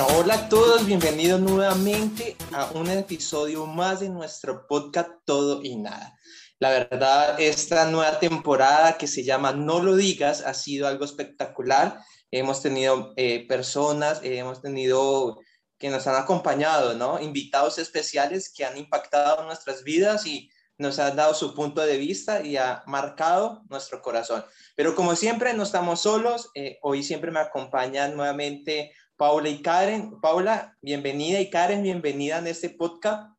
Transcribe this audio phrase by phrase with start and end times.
[0.00, 5.76] Bueno, hola a todos, bienvenidos nuevamente a un episodio más de nuestro podcast Todo y
[5.76, 6.18] Nada.
[6.58, 11.98] La verdad, esta nueva temporada que se llama No lo digas ha sido algo espectacular.
[12.30, 15.38] Hemos tenido eh, personas, eh, hemos tenido
[15.78, 17.20] que nos han acompañado, ¿no?
[17.20, 20.48] Invitados especiales que han impactado nuestras vidas y
[20.78, 24.46] nos han dado su punto de vista y ha marcado nuestro corazón.
[24.74, 26.48] Pero como siempre, no estamos solos.
[26.54, 30.18] Eh, hoy siempre me acompañan nuevamente Paula y Karen.
[30.18, 33.30] Paula, bienvenida y Karen, bienvenida en este podcast.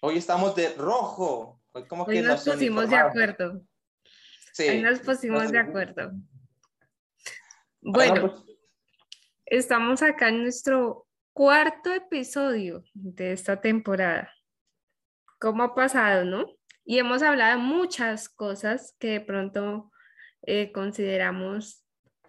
[0.00, 1.60] Hoy estamos de rojo.
[1.72, 3.60] Hoy, como que nos, pusimos de acuerdo.
[4.54, 4.80] Sí.
[4.80, 6.12] Nos pusimos de acuerdo.
[7.82, 8.56] Bueno, pues
[9.44, 14.32] estamos acá en nuestro cuarto episodio de esta temporada
[15.38, 16.46] cómo ha pasado, ¿no?
[16.86, 19.92] Y hemos hablado de muchas cosas que de pronto
[20.46, 21.81] eh, consideramos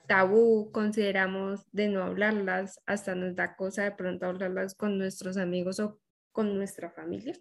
[0.08, 5.80] tabú, consideramos de no hablarlas, hasta nos da cosa de pronto hablarlas con nuestros amigos
[5.80, 6.00] o
[6.32, 7.34] con nuestra familia,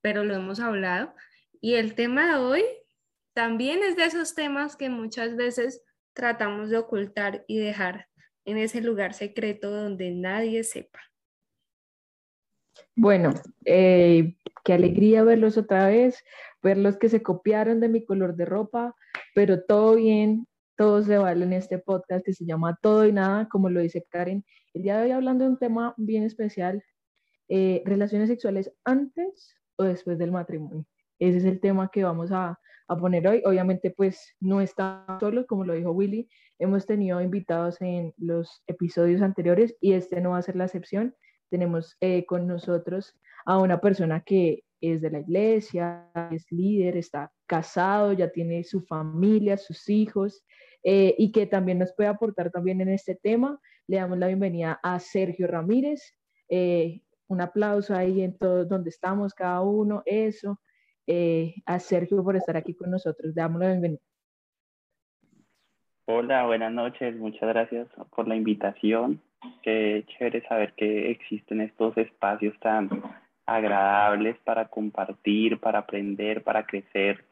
[0.00, 1.14] pero lo hemos hablado.
[1.60, 2.64] Y el tema de hoy
[3.34, 8.08] también es de esos temas que muchas veces tratamos de ocultar y dejar
[8.44, 11.00] en ese lugar secreto donde nadie sepa.
[12.94, 13.32] Bueno,
[13.64, 16.22] eh, qué alegría verlos otra vez,
[16.62, 18.94] verlos que se copiaron de mi color de ropa,
[19.34, 23.48] pero todo bien, todo se vale en este podcast que se llama Todo y Nada,
[23.48, 24.44] como lo dice Karen.
[24.74, 26.82] El día de hoy hablando de un tema bien especial,
[27.48, 30.86] eh, relaciones sexuales antes o después del matrimonio.
[31.18, 33.42] Ese es el tema que vamos a, a poner hoy.
[33.44, 39.20] Obviamente, pues no estamos solos, como lo dijo Willy, hemos tenido invitados en los episodios
[39.20, 41.14] anteriores y este no va a ser la excepción.
[41.50, 43.14] Tenemos eh, con nosotros
[43.44, 48.82] a una persona que es de la iglesia, es líder, está casado, ya tiene su
[48.82, 50.44] familia, sus hijos,
[50.82, 53.60] eh, y que también nos puede aportar también en este tema.
[53.86, 56.18] Le damos la bienvenida a Sergio Ramírez.
[56.48, 60.60] Eh, un aplauso ahí en todo donde estamos cada uno, eso.
[61.06, 63.32] Eh, a Sergio por estar aquí con nosotros.
[63.34, 64.00] Le damos la bienvenida.
[66.06, 67.16] Hola, buenas noches.
[67.16, 69.22] Muchas gracias por la invitación.
[69.62, 72.90] Qué chévere saber que existen estos espacios tan
[73.56, 77.24] agradables para compartir, para aprender, para crecer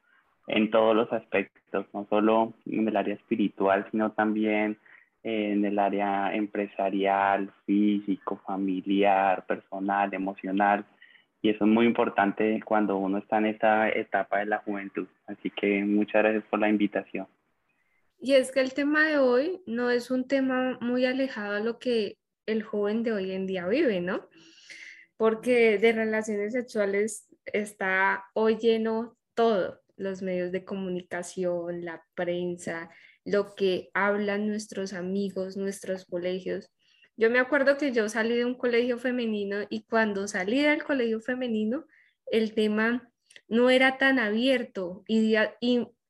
[0.46, 4.78] en todos los aspectos, no solo en el área espiritual, sino también
[5.22, 10.84] en el área empresarial, físico, familiar, personal, emocional.
[11.42, 15.06] Y eso es muy importante cuando uno está en esta etapa de la juventud.
[15.26, 17.26] Así que muchas gracias por la invitación.
[18.20, 21.78] Y es que el tema de hoy no es un tema muy alejado a lo
[21.78, 22.16] que
[22.46, 24.20] el joven de hoy en día vive, ¿no?
[25.20, 32.88] Porque de relaciones sexuales está hoy lleno todo, los medios de comunicación, la prensa,
[33.26, 36.70] lo que hablan nuestros amigos, nuestros colegios.
[37.18, 41.20] Yo me acuerdo que yo salí de un colegio femenino y cuando salí del colegio
[41.20, 41.84] femenino,
[42.32, 43.12] el tema
[43.46, 45.36] no era tan abierto y,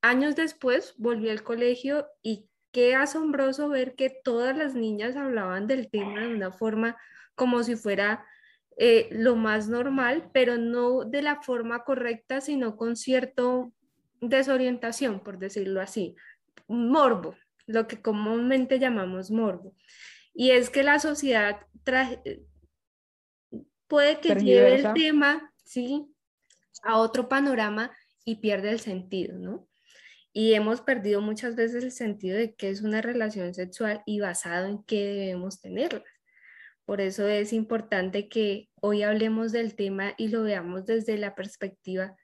[0.02, 5.90] años después volví al colegio y qué asombroso ver que todas las niñas hablaban del
[5.90, 6.96] tema de una forma
[7.34, 8.24] como si fuera
[8.76, 13.72] eh, lo más normal, pero no de la forma correcta, sino con cierto
[14.20, 16.16] desorientación, por decirlo así,
[16.68, 17.34] morbo,
[17.66, 19.74] lo que comúnmente llamamos morbo.
[20.32, 21.66] Y es que la sociedad
[23.88, 26.06] puede que lleve el tema, ¿sí?
[26.82, 27.90] a otro panorama
[28.24, 29.68] y pierde el sentido, ¿no?
[30.32, 34.66] y hemos perdido muchas veces el sentido de qué es una relación sexual y basado
[34.66, 36.04] en qué debemos tenerla.
[36.90, 42.16] Por eso es importante que hoy hablemos del tema y lo veamos desde la perspectiva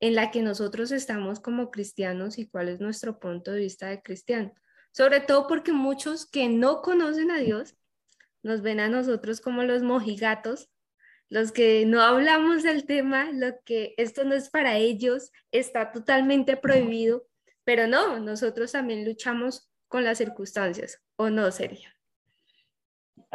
[0.00, 4.00] en la que nosotros estamos como cristianos y cuál es nuestro punto de vista de
[4.00, 4.54] cristiano.
[4.90, 7.76] Sobre todo porque muchos que no conocen a Dios
[8.42, 10.70] nos ven a nosotros como los mojigatos,
[11.28, 16.56] los que no hablamos del tema, lo que esto no es para ellos, está totalmente
[16.56, 17.28] prohibido
[17.64, 21.95] pero no, nosotros también luchamos con las circunstancias, ¿o no, Sergio?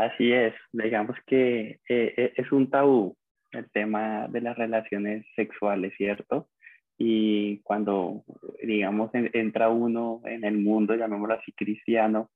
[0.01, 3.15] Así es, digamos que eh, eh, es un tabú
[3.51, 6.49] el tema de las relaciones sexuales, ¿cierto?
[6.97, 8.23] Y cuando,
[8.63, 12.31] digamos, entra uno en el mundo, llamémoslo así, cristiano,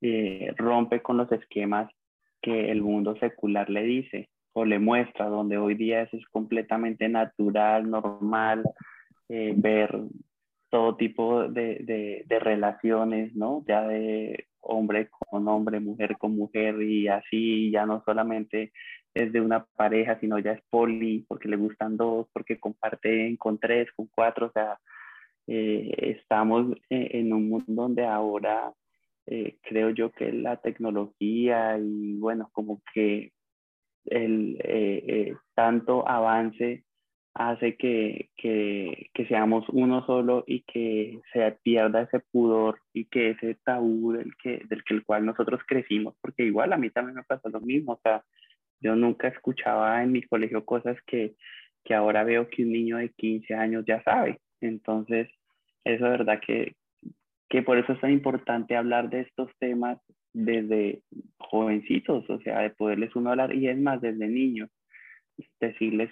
[0.00, 1.90] eh, rompe con los esquemas
[2.40, 7.06] que el mundo secular le dice o le muestra, donde hoy día eso es completamente
[7.08, 8.64] natural, normal,
[9.28, 9.98] ver
[10.70, 13.62] todo tipo de, de, relaciones, ¿no?
[13.66, 18.72] Ya de hombre con hombre, mujer con mujer y así, ya no solamente
[19.14, 23.58] es de una pareja, sino ya es poli, porque le gustan dos, porque comparten con
[23.58, 24.78] tres, con cuatro, o sea,
[25.46, 28.72] eh, estamos en un mundo donde ahora
[29.26, 33.32] eh, creo yo que la tecnología y bueno, como que
[34.06, 36.84] el eh, tanto avance
[37.34, 43.30] hace que, que, que, seamos uno solo y que se pierda ese pudor y que
[43.30, 47.16] ese tabú del que, del que el cual nosotros crecimos, porque igual a mí también
[47.16, 48.22] me pasó lo mismo, o sea,
[48.80, 51.34] yo nunca escuchaba en mi colegio cosas que,
[51.84, 55.28] que ahora veo que un niño de 15 años ya sabe, entonces
[55.82, 56.76] eso es verdad que,
[57.48, 59.98] que por eso es tan importante hablar de estos temas
[60.32, 61.02] desde
[61.38, 64.70] jovencitos, o sea, de poderles uno hablar, y es más, desde niños,
[65.60, 66.10] decirles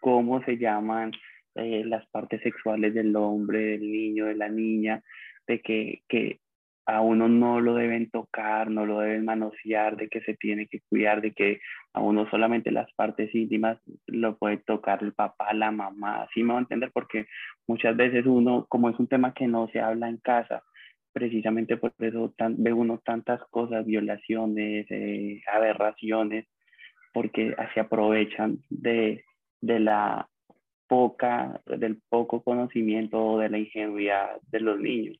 [0.00, 1.12] cómo se llaman
[1.54, 5.02] eh, las partes sexuales del hombre, del niño, de la niña,
[5.46, 6.40] de que, que
[6.86, 10.80] a uno no lo deben tocar, no lo deben manosear, de que se tiene que
[10.88, 11.60] cuidar, de que
[11.92, 16.54] a uno solamente las partes íntimas lo puede tocar el papá, la mamá, así me
[16.54, 17.26] va a entender, porque
[17.66, 20.62] muchas veces uno, como es un tema que no se habla en casa,
[21.12, 26.46] precisamente por eso ve uno tantas cosas, violaciones, eh, aberraciones,
[27.12, 29.24] porque así aprovechan de,
[29.60, 30.28] de la
[30.86, 35.18] poca, del poco conocimiento o de la ingenuidad de los niños.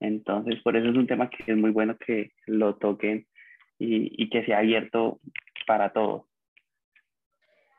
[0.00, 3.26] Entonces, por eso es un tema que es muy bueno que lo toquen
[3.78, 5.20] y, y que sea abierto
[5.66, 6.22] para todos.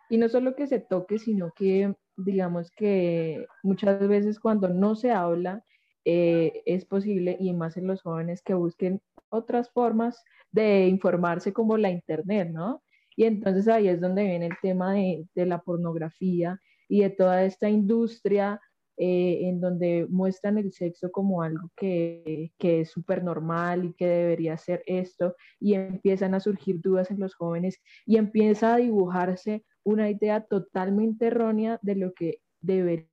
[0.09, 1.94] Y no solo que se toque, sino que
[2.25, 5.63] digamos que muchas veces cuando no se habla,
[6.06, 11.77] eh, es posible, y más en los jóvenes, que busquen otras formas de informarse como
[11.77, 12.81] la Internet, ¿no?
[13.19, 16.57] Y entonces ahí es donde viene el tema de, de la pornografía
[16.88, 18.62] y de toda esta industria
[18.95, 24.07] eh, en donde muestran el sexo como algo que, que es súper normal y que
[24.07, 29.66] debería ser esto, y empiezan a surgir dudas en los jóvenes y empieza a dibujarse
[29.83, 33.10] una idea totalmente errónea de lo que debería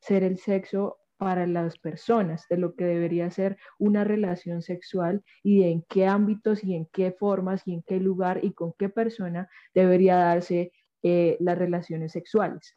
[0.00, 5.62] ser el sexo para las personas, de lo que debería ser una relación sexual y
[5.64, 9.48] en qué ámbitos y en qué formas y en qué lugar y con qué persona
[9.74, 10.72] debería darse
[11.02, 12.74] eh, las relaciones sexuales.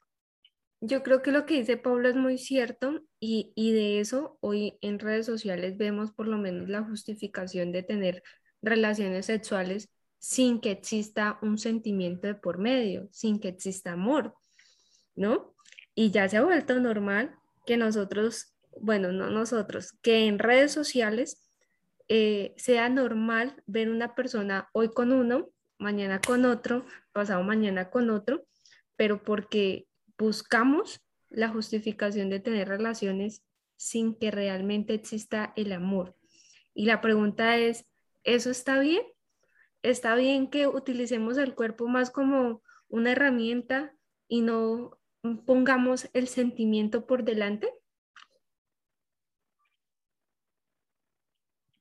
[0.82, 4.78] Yo creo que lo que dice Pablo es muy cierto y, y de eso hoy
[4.82, 8.24] en redes sociales vemos por lo menos la justificación de tener
[8.62, 9.90] relaciones sexuales
[10.20, 14.36] sin que exista un sentimiento de por medio, sin que exista amor,
[15.16, 15.56] ¿no?
[15.96, 17.36] Y ya se ha vuelto normal
[17.66, 21.50] que nosotros, bueno, no nosotros, que en redes sociales
[22.08, 28.10] eh, sea normal ver una persona hoy con uno, mañana con otro, pasado mañana con
[28.10, 28.46] otro,
[28.96, 33.44] pero porque buscamos la justificación de tener relaciones
[33.78, 36.16] sin que realmente exista el amor.
[36.74, 37.86] Y la pregunta es,
[38.24, 39.02] ¿eso está bien?
[39.82, 43.94] ¿Está bien que utilicemos el cuerpo más como una herramienta
[44.28, 44.99] y no
[45.46, 47.70] pongamos el sentimiento por delante?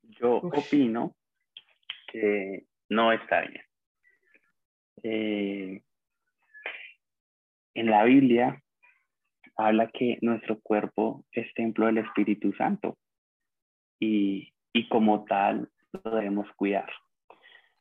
[0.02, 1.14] Yo opino
[2.10, 3.62] que no está bien.
[5.04, 5.82] Eh,
[7.74, 8.62] en la Biblia
[9.56, 12.98] habla que nuestro cuerpo es templo del Espíritu Santo
[14.00, 16.90] y, y como tal lo debemos cuidar.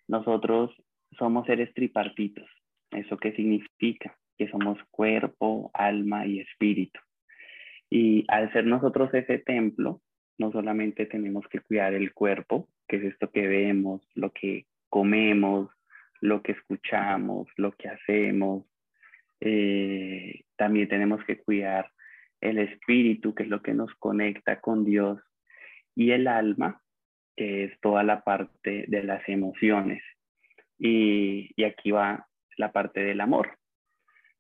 [0.08, 0.72] Nosotros
[1.18, 2.48] somos seres tripartitos.
[2.92, 4.18] ¿Eso qué significa?
[4.38, 7.00] Que somos cuerpo, alma y espíritu.
[7.90, 10.02] Y al ser nosotros ese templo,
[10.38, 15.70] no solamente tenemos que cuidar el cuerpo, que es esto que vemos, lo que comemos,
[16.22, 18.66] lo que escuchamos, lo que hacemos,
[19.40, 21.92] eh, también tenemos que cuidar
[22.42, 25.20] el espíritu, que es lo que nos conecta con Dios,
[25.96, 26.82] y el alma,
[27.36, 30.04] que es toda la parte de las emociones.
[30.78, 33.58] Y, y aquí va la parte del amor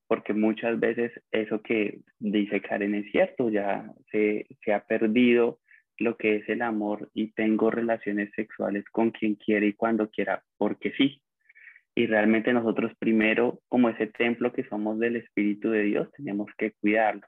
[0.08, 5.60] porque muchas veces eso que dice Karen es cierto, ya se, ha perdido
[5.98, 10.44] lo que es el amor y tengo relaciones sexuales con quien quiere y cuando quiera,
[10.58, 11.22] porque sí.
[11.96, 16.74] Y realmente nosotros primero, como ese templo que somos del Espíritu de Dios, tenemos que
[16.74, 17.28] cuidarlo.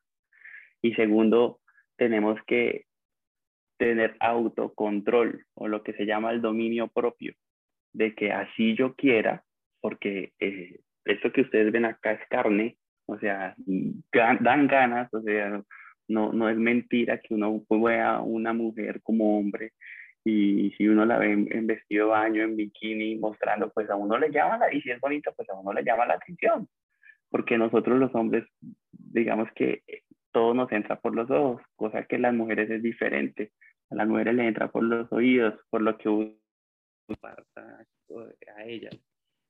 [0.82, 1.60] Y segundo,
[1.98, 2.86] tenemos que
[3.78, 7.34] tener autocontrol o lo que se llama el dominio propio,
[7.94, 9.44] de que así yo quiera,
[9.82, 10.80] porque eh,
[11.12, 13.56] esto que ustedes ven acá es carne, o sea,
[14.14, 15.62] dan ganas, o sea,
[16.08, 19.74] no, no es mentira que uno vea una mujer como hombre
[20.24, 24.58] y si uno la ve vestido baño, en bikini, mostrando, pues a uno le llama,
[24.58, 26.68] la, y si es bonita, pues a uno le llama la atención,
[27.30, 28.46] porque nosotros los hombres,
[28.92, 29.84] digamos que
[30.32, 33.52] todo nos entra por los ojos, cosa que las mujeres es diferente,
[33.90, 36.36] a las mujeres le entra por los oídos, por lo que uno
[38.56, 38.96] a ellas.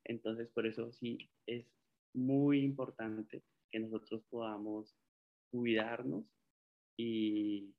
[0.05, 1.65] Entonces, por eso sí es
[2.13, 4.95] muy importante que nosotros podamos
[5.51, 6.25] cuidarnos
[6.97, 7.73] y,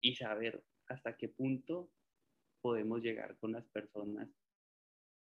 [0.00, 1.90] y saber hasta qué punto
[2.62, 4.28] podemos llegar con las personas.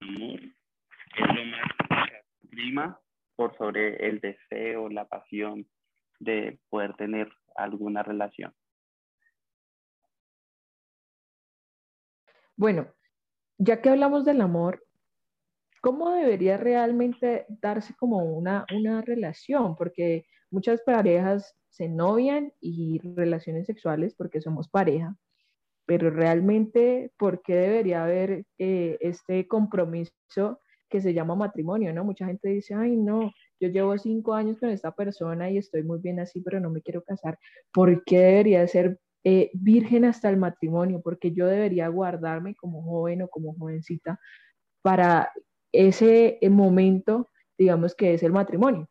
[0.01, 2.11] Amor es lo más
[2.51, 3.01] prima
[3.37, 5.69] por sobre el deseo, la pasión
[6.19, 8.55] de poder tener alguna relación.
[12.57, 12.93] Bueno,
[13.59, 14.85] ya que hablamos del amor,
[15.89, 19.75] ¿cómo debería realmente darse como una, una relación?
[19.75, 25.17] Porque muchas parejas se novian y relaciones sexuales porque somos pareja,
[25.87, 31.95] pero realmente, ¿por qué debería haber eh, este compromiso que se llama matrimonio?
[31.95, 32.05] ¿no?
[32.05, 36.01] Mucha gente dice, ay, no, yo llevo cinco años con esta persona y estoy muy
[36.01, 37.39] bien así, pero no me quiero casar.
[37.73, 41.01] ¿Por qué debería ser eh, virgen hasta el matrimonio?
[41.03, 44.21] Porque yo debería guardarme como joven o como jovencita
[44.83, 45.33] para
[45.73, 48.89] ese eh, momento, digamos que es el matrimonio.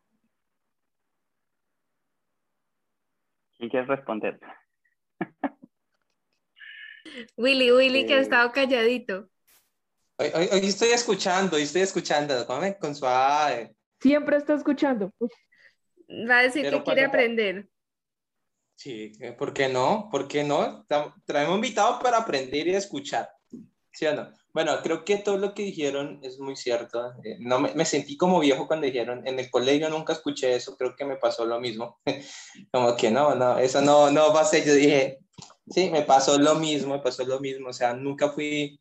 [3.56, 4.38] ¿Quién quiere responder?
[7.36, 9.28] Willy, Willy, que ha eh, estado calladito.
[10.16, 10.30] Hoy,
[10.62, 12.34] estoy escuchando, hoy estoy escuchando,
[12.80, 13.74] con suave.
[14.00, 15.12] Siempre está escuchando.
[15.20, 17.68] Va a decir que quiere aprender.
[18.76, 20.08] Sí, ¿por qué no?
[20.10, 20.86] ¿Por qué no?
[21.24, 23.28] Traemos invitados para aprender y escuchar.
[23.92, 24.32] ¿Sí o no?
[24.58, 27.12] Bueno, creo que todo lo que dijeron es muy cierto.
[27.22, 30.76] Eh, no me, me, sentí como viejo cuando dijeron, en el colegio nunca escuché eso,
[30.76, 32.00] creo que me pasó lo mismo.
[32.72, 34.64] como que no, no, eso no, no va a ser.
[34.66, 35.20] Yo dije,
[35.70, 37.68] sí, me pasó lo mismo, me pasó lo mismo.
[37.68, 38.80] O sea, nunca fui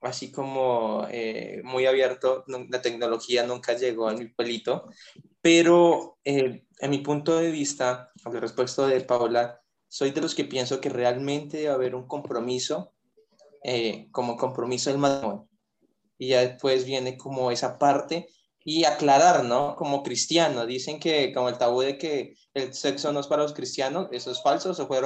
[0.00, 4.88] así como eh, muy abierto, la tecnología nunca llegó a mi pueblito,
[5.42, 10.36] pero eh, en mi punto de vista, a la respuesta de Paola, soy de los
[10.36, 12.94] que pienso que realmente debe haber un compromiso,
[13.68, 15.48] eh, como compromiso del matrimonio.
[16.18, 18.28] Y ya después viene como esa parte
[18.64, 19.74] y aclarar, ¿no?
[19.74, 23.54] Como cristiano, dicen que como el tabú de que el sexo no es para los
[23.54, 25.00] cristianos, eso es falso, eso fue,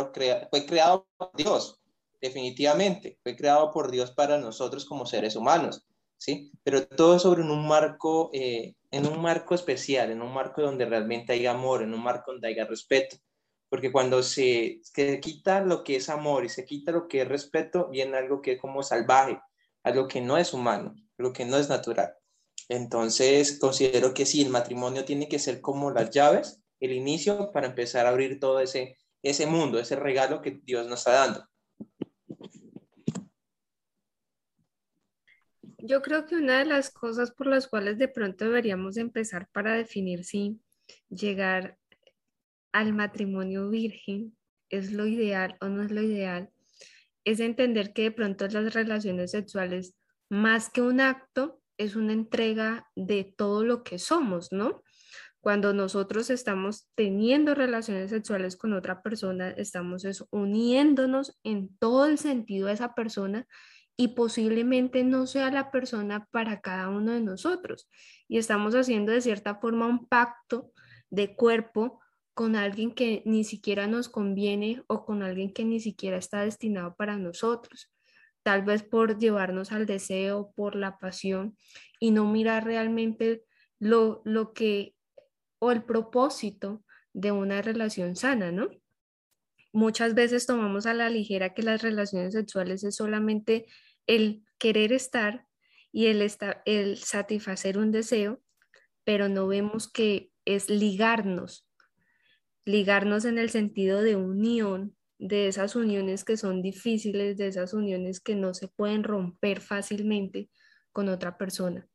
[0.51, 1.81] fue creado por Dios
[2.21, 5.87] definitivamente, fue creado por Dios para nosotros como seres humanos,
[6.19, 6.53] ¿sí?
[6.63, 11.33] Pero todo sobre un marco, eh, en un marco especial, en un marco donde realmente
[11.33, 13.17] hay amor, en un marco donde haya respeto,
[13.71, 17.29] porque cuando se, se quita lo que es amor y se quita lo que es
[17.29, 19.41] respeto, viene algo que es como salvaje,
[19.85, 22.13] algo que no es humano, algo que no es natural.
[22.69, 27.69] Entonces, considero que sí, el matrimonio tiene que ser como las llaves, el inicio para
[27.69, 31.47] empezar a abrir todo ese, ese mundo, ese regalo que Dios nos está dando.
[35.79, 39.75] Yo creo que una de las cosas por las cuales de pronto deberíamos empezar para
[39.75, 40.61] definir si
[41.09, 41.80] llegar
[42.73, 44.37] al matrimonio virgen
[44.69, 46.51] es lo ideal o no es lo ideal,
[47.25, 49.97] es entender que de pronto las relaciones sexuales,
[50.29, 54.83] más que un acto, es una entrega de todo lo que somos, ¿no?
[55.41, 62.67] Cuando nosotros estamos teniendo relaciones sexuales con otra persona, estamos uniéndonos en todo el sentido
[62.67, 63.47] de esa persona
[63.97, 67.89] y posiblemente no sea la persona para cada uno de nosotros.
[68.29, 70.73] Y estamos haciendo de cierta forma un pacto
[71.09, 72.01] de cuerpo
[72.35, 76.95] con alguien que ni siquiera nos conviene o con alguien que ni siquiera está destinado
[76.95, 77.93] para nosotros.
[78.43, 81.57] Tal vez por llevarnos al deseo, por la pasión
[81.99, 83.45] y no mirar realmente
[83.79, 84.95] lo, lo que
[85.59, 86.83] o el propósito
[87.13, 88.71] de una relación sana, ¿no?
[89.73, 93.67] Muchas veces tomamos a la ligera que las relaciones sexuales es solamente
[94.07, 95.47] el querer estar
[95.93, 96.29] y el,
[96.65, 98.41] el satisfacer un deseo,
[99.05, 101.69] pero no vemos que es ligarnos,
[102.65, 108.21] ligarnos en el sentido de unión, de esas uniones que son difíciles, de esas uniones
[108.21, 110.49] que no se pueden romper fácilmente
[110.93, 111.87] con otra persona.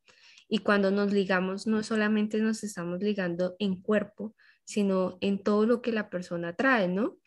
[0.48, 5.82] Y cuando nos ligamos, no solamente nos estamos ligando en cuerpo, sino en todo lo
[5.82, 7.18] que la persona trae, ¿no?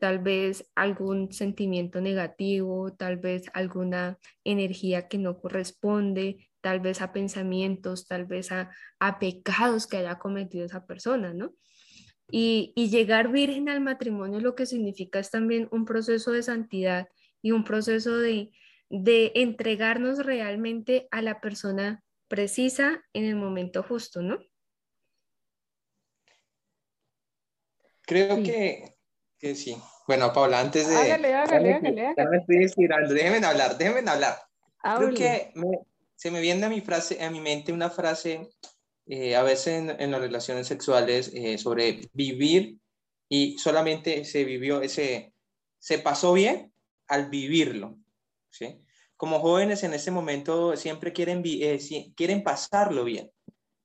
[0.00, 7.12] tal vez algún sentimiento negativo, tal vez alguna energía que no corresponde, tal vez a
[7.12, 8.70] pensamientos, tal vez a,
[9.20, 11.52] pecados que haya cometido esa persona, ¿no?
[12.30, 17.08] Y, llegar virgen al matrimonio lo que significa es también un proceso de santidad
[17.42, 18.52] y un proceso de,
[18.88, 24.38] de entregarnos realmente a la persona precisa en el momento justo, ¿no?
[28.02, 29.00] Creo que
[29.40, 29.74] que sí.
[30.06, 30.94] Bueno, Paula, antes de...
[30.94, 32.14] Hágale, hágale, hágale.
[32.16, 32.86] Ya me estoy.
[33.08, 34.36] Déjenme hablar, déjenme hablar.
[34.82, 35.52] Creo que
[36.14, 38.50] se me viene a mi, frase, a mi mente una frase
[39.12, 42.78] eh, a veces en, las relaciones sexuales eh, sobre vivir
[43.28, 45.34] y solamente se vivió, ese,
[45.80, 46.72] se pasó bien
[47.08, 47.98] al vivirlo.
[49.16, 51.80] Como jóvenes en ese momento siempre quieren, eh,
[52.14, 53.30] quieren pasarlo bien.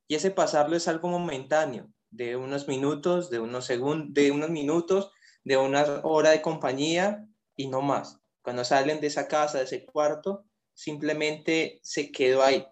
[0.07, 5.11] Y ese pasarlo es algo momentáneo, de unos minutos, de unos segundos, de unos minutos
[5.45, 8.19] de una hora de compañía y no más.
[8.41, 12.67] Cuando salen de esa casa, de ese cuarto, simplemente se quedó ahí.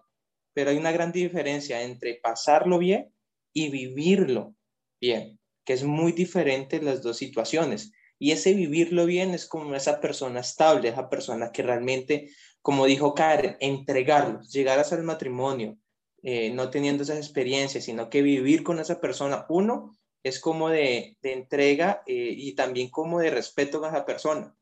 [0.54, 3.12] Pero hay una gran diferencia entre pasarlo bien
[3.52, 4.54] y vivirlo
[5.00, 7.92] bien, que es muy diferente las dos situaciones.
[8.18, 12.30] Y ese vivirlo bien es como esa persona estable, esa persona que realmente,
[12.62, 15.76] como dijo Karen, entregarlo, llegar hasta el matrimonio,
[16.22, 21.18] eh, no teniendo esas experiencias, sino que vivir con esa persona, uno, es como de,
[21.22, 24.56] entrega eh, y también como de respeto a esa persona,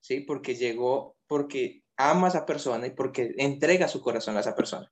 [0.00, 0.20] ¿sí?
[0.20, 4.88] Porque llegó, porque ama a esa persona y porque entrega su corazón a esa persona.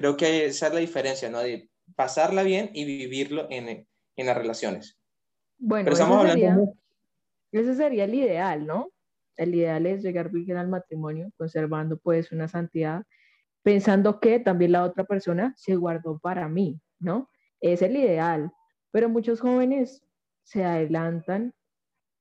[0.00, 1.40] Creo que esa es la diferencia, ¿no?
[1.40, 4.98] De pasarla bien y vivirlo en, en las relaciones.
[5.58, 6.74] Bueno, estamos hablando
[7.52, 8.92] ese sería el ideal, ¿no?
[9.36, 13.04] El ideal es llegar virgen al matrimonio, conservando pues una santidad,
[13.62, 17.28] pensando que también la otra persona se guardó para mí, ¿no?
[17.60, 18.52] Es el ideal.
[18.90, 20.02] Pero muchos jóvenes
[20.44, 21.52] se adelantan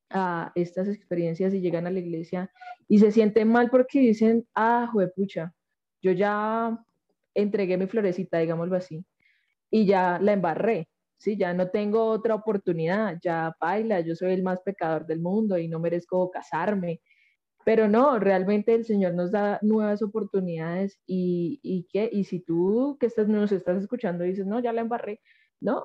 [0.09, 2.51] a estas experiencias y llegan a la iglesia
[2.87, 5.53] y se sienten mal porque dicen, ah, pucha,
[6.01, 6.83] yo ya
[7.41, 9.05] entregué mi florecita, digámoslo así,
[9.71, 11.37] y ya la embarré, ¿sí?
[11.37, 15.67] Ya no tengo otra oportunidad, ya baila, yo soy el más pecador del mundo y
[15.67, 17.01] no merezco casarme.
[17.65, 22.97] Pero no, realmente el Señor nos da nuevas oportunidades y, y, que, y si tú
[22.99, 25.21] que estás, nos estás escuchando dices, no, ya la embarré,
[25.61, 25.83] no,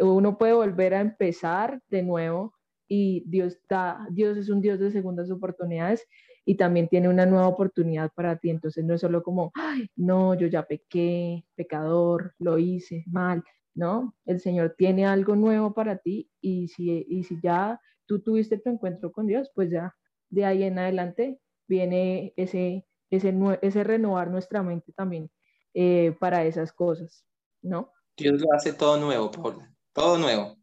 [0.00, 2.54] uno puede volver a empezar de nuevo
[2.88, 6.06] y Dios, da, Dios es un Dios de segundas oportunidades
[6.44, 8.50] y también tiene una nueva oportunidad para ti.
[8.50, 13.42] Entonces no es solo como, ay, no, yo ya pequé, pecador, lo hice mal.
[13.74, 18.58] No, el Señor tiene algo nuevo para ti y si, y si ya tú tuviste
[18.58, 19.96] tu encuentro con Dios, pues ya
[20.30, 25.28] de ahí en adelante viene ese, ese, ese renovar nuestra mente también
[25.72, 27.24] eh, para esas cosas,
[27.62, 27.90] ¿no?
[28.16, 30.56] Dios lo hace todo nuevo, Paula, todo nuevo.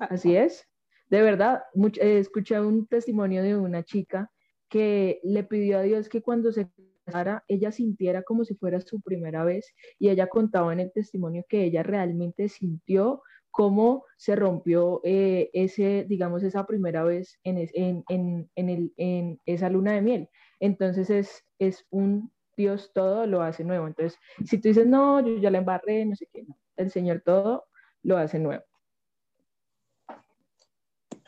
[0.00, 0.66] Así es.
[1.10, 1.64] De verdad,
[2.00, 4.30] he escuché un testimonio de una chica
[4.68, 6.68] que le pidió a Dios que cuando se
[7.04, 11.44] casara, ella sintiera como si fuera su primera vez y ella contaba en el testimonio
[11.48, 18.04] que ella realmente sintió cómo se rompió eh, ese, digamos, esa primera vez en, en,
[18.54, 20.28] en, el, en, esa luna de miel.
[20.60, 23.86] Entonces es, es un Dios todo lo hace nuevo.
[23.86, 26.44] Entonces, si tú dices, no, yo ya la embarré, no sé qué,
[26.76, 27.64] el Señor todo
[28.02, 28.64] lo hace nuevo.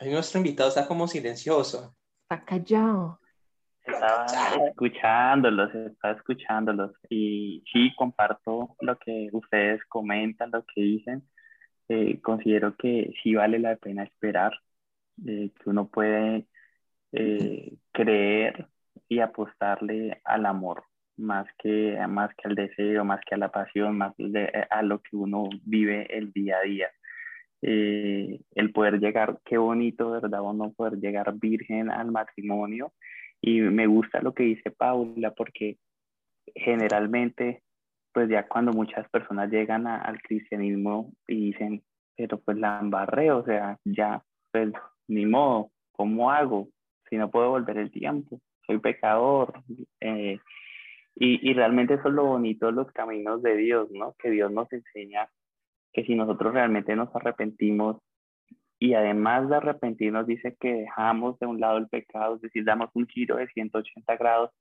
[0.01, 1.95] nuestro invitado está como silencioso.
[2.23, 3.19] Está callado.
[3.85, 4.25] Estaba
[4.67, 11.23] escuchándolos, estaba escuchándolos y sí comparto lo que ustedes comentan, lo que dicen.
[11.89, 14.53] Eh, considero que sí vale la pena esperar,
[15.25, 16.47] eh, que uno puede
[17.13, 18.67] eh, creer
[19.07, 20.83] y apostarle al amor
[21.17, 24.13] más que, más que al deseo, más que a la pasión, más
[24.69, 26.89] a lo que uno vive el día a día.
[27.61, 30.41] el poder llegar, qué bonito, ¿verdad?
[30.41, 32.93] Uno poder llegar virgen al matrimonio
[33.41, 35.77] y me gusta lo que dice Paula porque
[36.55, 37.61] generalmente,
[38.13, 41.83] pues ya cuando muchas personas llegan al cristianismo y dicen,
[42.15, 44.21] pero pues la embarré, o sea, ya,
[44.51, 44.73] pues
[45.07, 46.67] ni modo, ¿cómo hago?
[47.09, 49.63] Si no puedo volver el tiempo, soy pecador.
[50.01, 50.39] Eh,
[51.15, 54.15] y, y realmente eso es lo bonito de los caminos de Dios, ¿no?
[54.19, 55.29] Que Dios nos enseña
[55.91, 57.97] que si nosotros realmente nos arrepentimos
[58.79, 62.89] y además de arrepentirnos dice que dejamos de un lado el pecado, es decir, damos
[62.93, 64.51] un giro de 180 grados,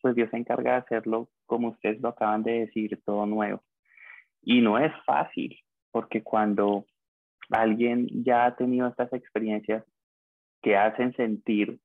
[0.00, 3.62] pues Dios se encarga de hacerlo como ustedes lo acaban de decir, todo nuevo.
[4.42, 5.58] Y no es fácil,
[5.90, 6.86] porque cuando
[7.50, 9.84] alguien ya ha tenido estas experiencias
[10.62, 11.80] que hacen sentir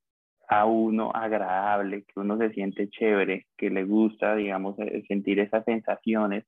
[0.48, 5.64] a uno agradable, que uno se siente chévere, que le gusta, digamos, eh, sentir esas
[5.66, 6.46] sensaciones,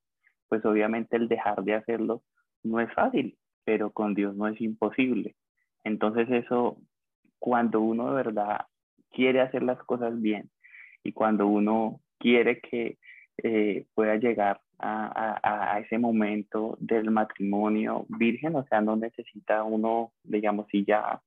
[0.48, 2.22] pues obviamente el dejar de hacerlo
[2.64, 5.36] no es fácil, pero con Dios no es imposible.
[5.84, 6.78] Entonces eso,
[7.40, 8.66] cuando uno de verdad
[9.12, 10.50] quiere hacer las cosas bien
[11.04, 12.98] y cuando uno quiere que
[13.38, 20.68] eh, pueda llegar a, ese momento del matrimonio virgen, o sea, no necesita uno, digamos,
[20.70, 21.22] si ya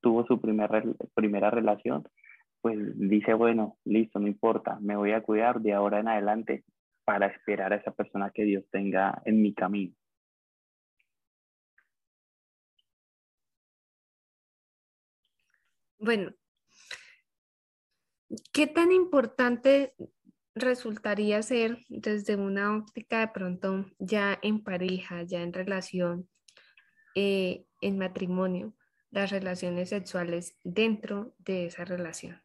[0.00, 0.70] tuvo su primer,
[1.14, 2.04] primera relación,
[2.60, 6.64] pues dice, bueno, listo, no importa, me voy a cuidar de ahora en adelante
[7.04, 9.94] para esperar a esa persona que Dios tenga en mi camino.
[16.02, 16.34] Bueno,
[18.52, 19.94] ¿qué tan importante
[20.56, 26.28] resultaría ser desde una óptica de pronto ya en pareja, ya en relación,
[27.14, 28.74] eh, en matrimonio,
[29.12, 32.42] las relaciones sexuales dentro de esa relación?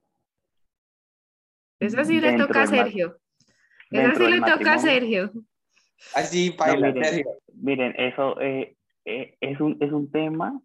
[1.80, 3.20] Eso sí le toca a Sergio.
[3.90, 5.32] Eso sí le toca a Sergio.
[6.14, 7.40] Así, para miren, Sergio.
[7.56, 10.62] Miren, eso eh, eh, es, un, es un tema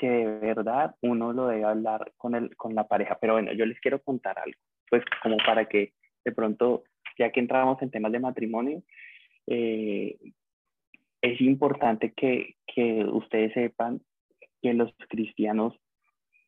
[0.00, 3.18] que de verdad uno lo debe hablar con, el, con la pareja.
[3.20, 4.58] Pero bueno, yo les quiero contar algo,
[4.88, 5.92] pues como para que
[6.24, 6.84] de pronto,
[7.18, 8.82] ya que entramos en temas de matrimonio,
[9.46, 10.16] eh,
[11.20, 14.00] es importante que, que ustedes sepan
[14.62, 15.78] que los cristianos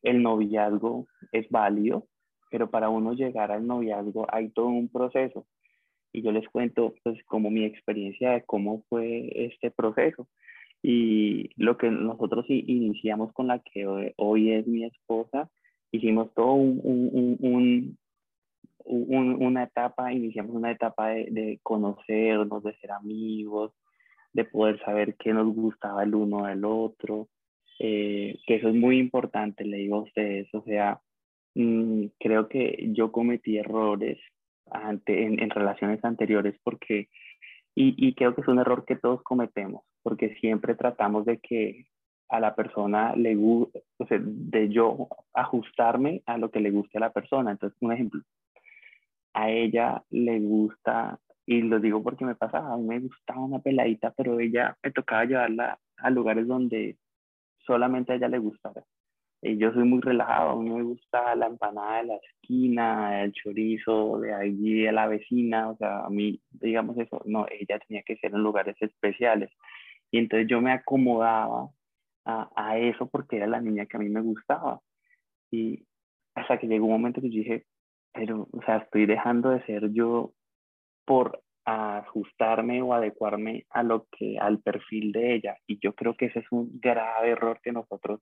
[0.01, 2.07] el noviazgo es válido,
[2.49, 5.45] pero para uno llegar al noviazgo hay todo un proceso.
[6.11, 10.27] Y yo les cuento pues como mi experiencia de cómo fue este proceso.
[10.85, 15.49] Y lo que nosotros iniciamos con la que hoy, es mi esposa,
[15.91, 17.97] hicimos todo un, un,
[18.85, 23.71] un, una etapa, iniciamos una etapa de, de, conocernos, de ser amigos,
[24.33, 27.29] de poder saber qué nos gustaba el uno del otro,
[27.79, 30.99] eh, que eso es muy importante, le digo a ustedes, o sea,
[31.55, 34.19] mm, creo que yo cometí errores
[34.69, 37.09] ante, en, en relaciones anteriores porque,
[37.75, 41.87] y, creo que es un error que todos cometemos, porque siempre tratamos de que
[42.29, 46.97] a la persona le guste, o sea, de yo ajustarme a lo que le guste
[46.97, 47.51] a la persona.
[47.51, 48.21] Entonces, un ejemplo,
[49.33, 53.59] a ella le gusta, y lo digo porque me pasaba, a mí me gustaba una
[53.59, 56.97] peladita, pero ella me tocaba llevarla a lugares donde
[57.65, 58.83] solamente a ella le gustara.
[59.45, 63.33] Y yo soy muy relajado, a mí me gusta la empanada de la esquina, el
[63.33, 68.03] chorizo de allí de la vecina, o sea, a mí, digamos eso, no, ella tenía
[68.03, 69.51] que ser en lugares especiales.
[70.11, 71.69] Y entonces yo me acomodaba
[72.25, 74.79] a, a eso porque era la niña que a mí me gustaba.
[75.51, 75.85] Y
[76.35, 77.65] hasta que llegó un momento que dije,
[78.13, 80.31] pero, o sea, estoy dejando de ser yo
[81.05, 86.25] por ajustarme o adecuarme a lo que al perfil de ella y yo creo que
[86.25, 88.19] ese es un grave error que nosotros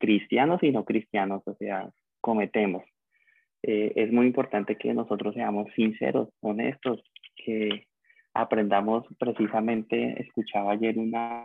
[0.00, 1.88] cristianos y no cristianos o sea
[2.20, 2.82] cometemos
[3.62, 7.00] eh, es muy importante que nosotros seamos sinceros honestos
[7.36, 7.86] que
[8.34, 11.44] aprendamos precisamente escuchaba ayer una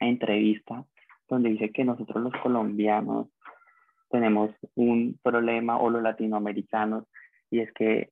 [0.00, 0.84] entrevista
[1.28, 3.28] donde dice que nosotros los colombianos
[4.10, 7.04] tenemos un problema o los latinoamericanos
[7.50, 8.10] y es que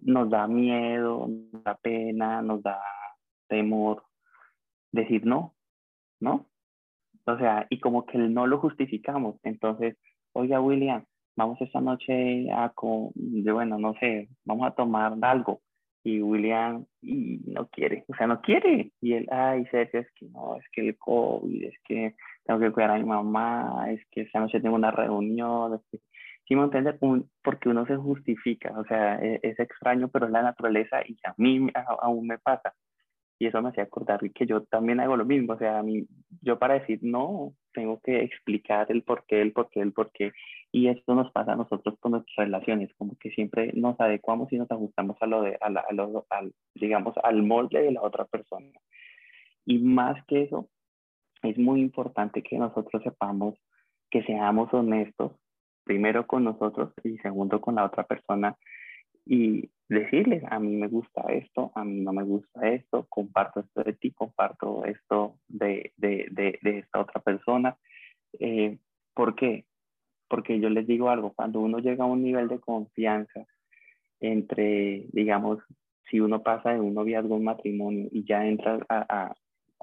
[0.00, 2.80] nos da miedo, nos da pena, nos da
[3.48, 4.02] temor
[4.90, 5.54] decir no,
[6.20, 6.46] ¿no?
[7.26, 9.36] O sea, y como que no lo justificamos.
[9.44, 9.96] Entonces,
[10.32, 11.04] oiga, William,
[11.36, 15.60] vamos esta noche a, bueno, no sé, vamos a tomar algo.
[16.04, 18.90] Y William y no quiere, o sea, no quiere.
[19.00, 22.72] Y él, ay, Sergio, es que no, es que el COVID, es que tengo que
[22.72, 25.98] cuidar a mi mamá, es que esta noche tengo una reunión, es que
[26.46, 26.96] ¿Sí me entiendes?
[27.42, 31.34] porque uno se justifica, o sea, e, es, extraño, pero es la naturaleza y a
[31.36, 31.68] mí
[32.00, 32.74] aún me pasa.
[33.42, 36.06] Y eso me hacía acordar que yo también hago lo mismo, o sea, a mí,
[36.42, 40.12] yo para decir no, tengo que explicar el por qué, el por qué, el por
[40.12, 40.30] qué.
[40.70, 44.58] Y esto nos pasa a nosotros con nuestras relaciones, como que siempre nos adecuamos y
[44.58, 48.26] nos ajustamos a lo de, a, a lo, al, digamos, al molde de la otra
[48.26, 48.68] persona.
[49.66, 50.68] Y más que eso,
[51.42, 53.56] es muy importante que nosotros sepamos
[54.08, 55.32] que seamos honestos
[55.82, 58.56] primero con nosotros y segundo con la otra persona
[59.24, 63.82] y decirles, a mí me gusta esto, a mí no me gusta esto, comparto esto
[63.82, 67.76] de ti, comparto esto de, de, de, esta otra persona.
[68.38, 68.78] Eh,
[69.14, 69.66] ¿Por qué?
[70.28, 73.46] Porque yo les digo algo, cuando uno llega a un nivel de confianza
[74.20, 75.58] entre, digamos,
[76.10, 79.34] si uno pasa de un noviazgo a un matrimonio y ya entra a,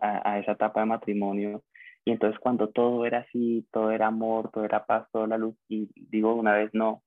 [0.02, 1.63] a, a esa etapa de matrimonio,
[2.06, 5.56] y entonces cuando todo era así, todo era amor, todo era paz, toda la luz,
[5.67, 7.04] y digo una vez no,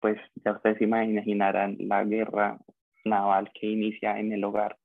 [0.00, 2.58] pues ya ustedes imaginarán la guerra
[3.04, 4.76] naval que inicia en el hogar.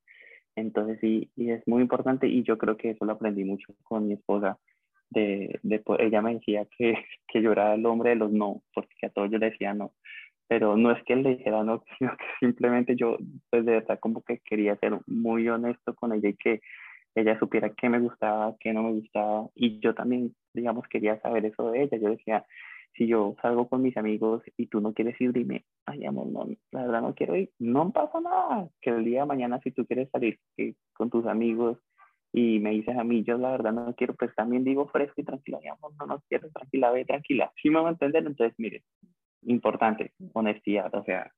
[0.56, 4.08] Entonces sí, y es muy importante y yo creo que eso lo aprendí mucho con
[4.08, 4.58] mi esposa.
[5.10, 6.94] De, de, ella me decía que,
[7.28, 9.94] que yo era el hombre de los no, porque a todos yo le decía no.
[10.48, 13.18] Pero no es que le dijera no, sino que simplemente yo,
[13.50, 16.62] pues de verdad, como que quería ser muy honesto con ella y que
[17.16, 19.48] ella supiera qué me gustaba, qué no me gustaba.
[19.56, 21.98] Y yo también, digamos, quería saber eso de ella.
[21.98, 22.44] Yo decía,
[22.96, 26.48] si yo salgo con mis amigos y tú no quieres ir, dime, ay, amor, no,
[26.72, 27.52] la verdad no quiero ir.
[27.60, 28.70] No pasa nada.
[28.82, 31.80] Que el día de mañana, si tú quieres salir eh, con tus amigos
[32.32, 35.24] y me dices a mí, yo la verdad no quiero, pues también digo fresco y
[35.24, 37.52] tranquilo, ay, amor, no, no quiero, tranquila, ve, tranquila.
[37.62, 38.84] Si me va a entender, entonces, mire,
[39.44, 41.32] importante, honestidad, o sea,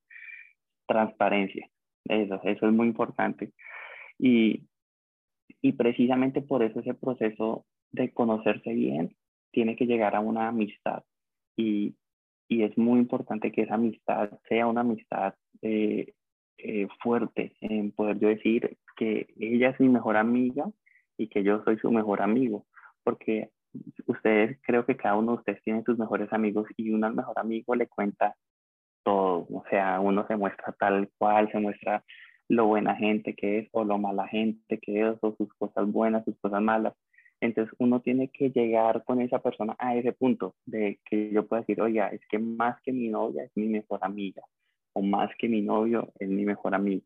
[0.86, 1.68] transparencia.
[2.04, 3.52] Eso, eso es muy importante.
[4.18, 4.66] Y
[5.62, 9.16] y precisamente por eso ese proceso de conocerse bien
[9.50, 11.02] tiene que llegar a una amistad.
[11.56, 11.96] Y,
[12.48, 16.14] y es muy importante que esa amistad sea una amistad eh,
[16.58, 20.70] eh, fuerte, en poder yo decir que ella es mi mejor amiga
[21.18, 22.66] y que yo soy su mejor amigo.
[23.04, 23.50] Porque
[24.06, 27.74] ustedes, creo que cada uno de ustedes tiene sus mejores amigos y uno mejor amigo
[27.74, 28.34] le cuenta
[29.04, 29.46] todo.
[29.50, 32.04] O sea, uno se muestra tal cual, se muestra
[32.48, 36.24] lo buena gente que es o lo mala gente que es o sus cosas buenas,
[36.24, 36.94] sus cosas malas.
[37.46, 41.62] Entonces uno tiene que llegar con esa persona a ese punto de que yo pueda
[41.62, 44.42] decir, oiga, es que más que mi novia es mi mejor amiga,
[44.92, 47.02] o más que mi novio es mi mejor amigo.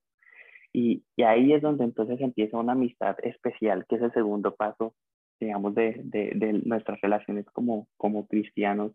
[0.72, 4.94] Y, ahí es donde entonces empieza una amistad especial, que es el segundo paso,
[5.40, 7.88] digamos, de, nuestras relaciones como,
[8.29, 8.92] cristianos.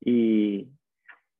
[0.00, 0.68] Y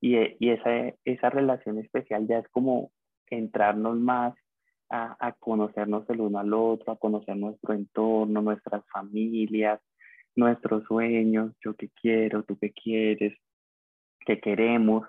[0.01, 2.93] esa, esa relación especial ya es como
[3.31, 4.35] entrarnos más
[4.93, 9.81] a, conocernos el uno al otro, a conocer nuestro entorno, nuestras familias,
[10.37, 13.35] nuestros sueños, yo qué quiero, tú qué quieres,
[14.27, 15.09] qué queremos.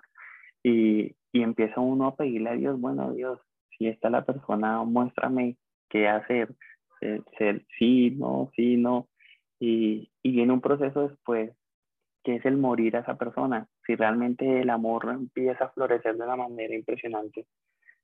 [0.63, 3.39] Y, y empieza uno a pedirle a Dios, bueno, Dios,
[3.77, 5.57] si está la persona, muéstrame
[5.89, 6.55] qué hacer,
[7.37, 9.09] ser, sí, no, sí, no.
[9.59, 11.51] Y, y viene un proceso después,
[12.23, 13.67] que es el morir a esa persona.
[13.85, 17.45] Si realmente el amor empieza a florecer de una manera impresionante,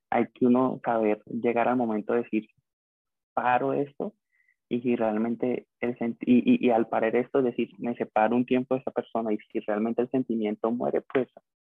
[0.10, 2.50] hay que uno saber llegar al momento de decir,
[3.34, 4.14] paro esto
[4.70, 8.76] y si realmente el y, y, al parar esto, es decir, me separo un tiempo
[8.76, 11.28] de esa persona y si realmente el sentimiento muere, pues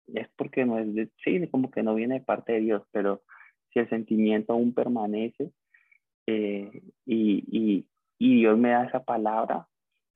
[0.08, 3.22] es porque no es de, sí, como que no viene de parte de Dios, pero
[3.72, 5.52] si el sentimiento aún permanece
[6.26, 7.86] eh, y, y,
[8.18, 9.68] y Dios me da esa palabra,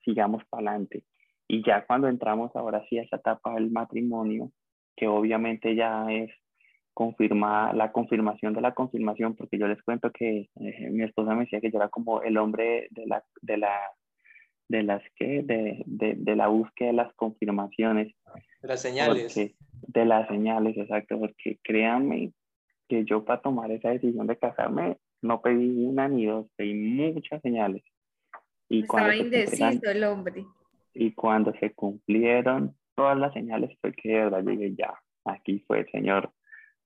[0.05, 1.05] sigamos para adelante.
[1.47, 4.51] Y ya cuando entramos ahora sí a esa etapa del matrimonio,
[4.97, 6.31] que obviamente ya es
[6.95, 11.45] confirma la confirmación de la confirmación, porque yo les cuento que eh, mi esposa me
[11.45, 13.81] decía que yo era como el hombre de la, de la,
[14.69, 18.15] de las que, de, de, de la búsqueda de las confirmaciones.
[18.61, 19.35] De las señales.
[19.35, 22.33] de las señales, exacto, porque créanme
[22.89, 27.41] que yo para tomar esa decisión de casarme no pedí una ni dos, pedí muchas
[27.43, 27.83] señales.
[28.69, 30.45] Y Estaba indeciso el hombre.
[30.95, 34.93] Y cuando se cumplieron todas las señales fue que de verdad llegué ya,
[35.25, 36.33] aquí fue el Señor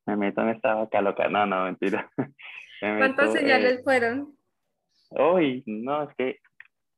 [0.07, 1.29] me meto en esta vaca loca.
[1.29, 2.11] No, no, mentira.
[2.81, 4.37] ¿Cuántas señales fueron?
[5.11, 6.41] Uy, no, es que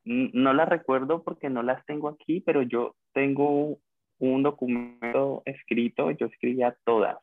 [0.05, 3.79] no las recuerdo porque no las tengo aquí, pero yo tengo
[4.19, 7.17] un documento escrito, yo escribía todas.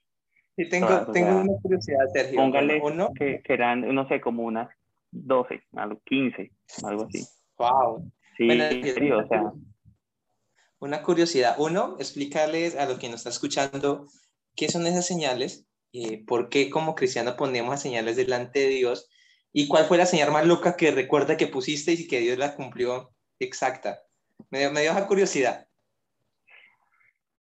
[0.55, 2.37] Sí, tengo, tengo una curiosidad, Sergio.
[2.37, 4.69] Póngale uno que, que, eran, no sé, como unas
[5.11, 6.51] 12, algo, 15,
[6.83, 7.25] algo así.
[7.57, 8.09] Wow.
[8.37, 9.51] Sí, serio, o sea.
[10.79, 11.55] Una curiosidad.
[11.57, 14.07] Uno, explicarles a los que nos está escuchando
[14.55, 19.09] qué son esas señales eh, por qué como cristiano ponemos señales delante de Dios
[19.53, 22.55] y cuál fue la señal más loca que recuerda que pusiste y que Dios la
[22.55, 23.99] cumplió exacta.
[24.49, 25.67] Me dio, me curiosidad.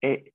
[0.02, 0.32] Eh,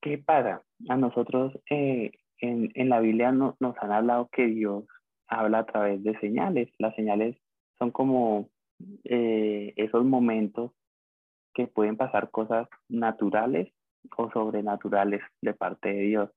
[0.00, 0.64] ¿Qué pasa?
[0.88, 4.84] A nosotros eh, en, en, la Biblia nos han hablado que Dios
[5.28, 6.68] habla a través de señales.
[6.78, 7.36] Las señales
[7.78, 8.50] son como
[9.04, 10.72] esos momentos
[11.54, 13.72] que pueden pasar cosas naturales
[14.16, 16.30] o sobrenaturales de parte de Dios.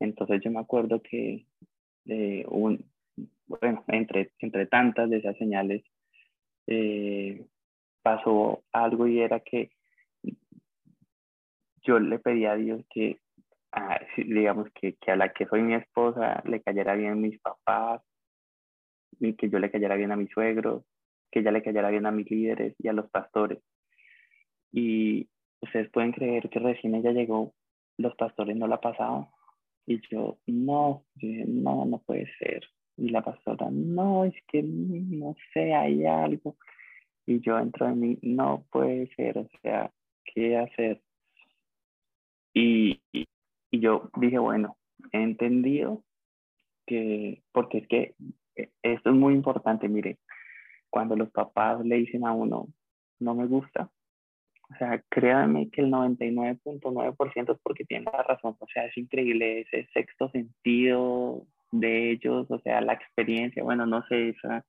[0.00, 1.46] Entonces yo me acuerdo que
[2.06, 2.84] eh, un,
[3.46, 5.84] bueno, entre, entre tantas de esas señales
[6.66, 7.46] eh,
[8.02, 9.70] pasó algo y era que
[11.82, 13.18] yo le pedí a Dios que,
[14.16, 18.02] digamos, que, que, a la que soy mi esposa le cayera bien mis papás,
[19.20, 20.84] y que yo le cayera bien a mis suegros,
[21.30, 23.62] que ella le cayera bien a mis líderes y a los pastores.
[24.72, 25.28] Y
[25.60, 27.54] ustedes pueden creer que recién ella llegó,
[27.96, 29.28] los pastores no la pasaban.
[29.86, 32.64] Y yo, no, no, no puede ser.
[32.96, 36.56] Y la pastora, no, es que no sé, hay algo.
[37.26, 39.90] Y yo entro en mí, no puede ser, o sea,
[40.24, 41.02] ¿qué hacer?
[42.52, 43.26] Y, y,
[43.72, 44.76] yo dije, bueno,
[45.12, 46.04] he entendido
[46.86, 48.14] que, porque es que
[48.56, 50.18] eh, esto es muy importante, mire,
[50.90, 52.68] cuando los papás le dicen a uno,
[53.18, 53.90] no me gusta,
[54.74, 58.56] o sea, créanme que el 99.9% es porque tienen la razón.
[58.58, 64.04] O sea, es increíble ese sexto sentido de ellos, o sea, la experiencia, bueno, no
[64.06, 64.64] sé, esa,